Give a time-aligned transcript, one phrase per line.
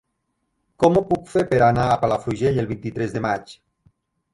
[0.83, 3.59] Com ho puc fer per anar a Palafrugell el vint-i-tres de maig?